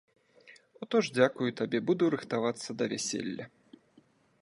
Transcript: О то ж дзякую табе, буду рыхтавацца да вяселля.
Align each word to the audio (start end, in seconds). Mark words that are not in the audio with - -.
О 0.85 0.87
то 0.93 1.01
ж 1.07 1.13
дзякую 1.17 1.49
табе, 1.61 1.83
буду 1.91 2.03
рыхтавацца 2.17 2.69
да 2.81 2.85
вяселля. 2.95 3.45